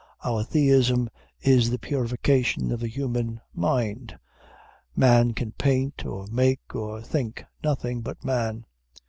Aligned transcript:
Our 0.25 0.43
theism 0.43 1.11
is 1.41 1.69
the 1.69 1.77
purification 1.77 2.71
of 2.71 2.79
the 2.79 2.87
human 2.87 3.39
mind. 3.53 4.17
Man 4.95 5.33
can 5.33 5.51
paint, 5.51 6.07
or 6.07 6.25
make, 6.31 6.73
or 6.73 7.03
think 7.03 7.45
nothing 7.63 8.01
but 8.01 8.23
man. 8.25 8.65